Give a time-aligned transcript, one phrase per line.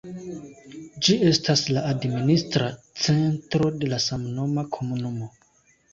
[1.07, 2.71] Ĝi estas la administra
[3.03, 5.29] centro de la samnoma komunumo.